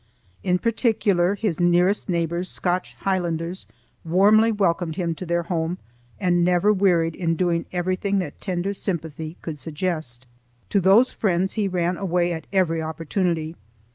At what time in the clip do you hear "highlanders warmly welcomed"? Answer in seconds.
3.01-4.95